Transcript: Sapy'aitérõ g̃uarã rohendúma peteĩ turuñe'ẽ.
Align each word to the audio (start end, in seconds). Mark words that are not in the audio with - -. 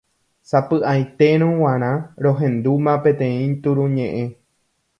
Sapy'aitérõ 0.51 1.49
g̃uarã 1.59 1.91
rohendúma 2.27 2.93
peteĩ 3.05 3.43
turuñe'ẽ. 3.61 4.27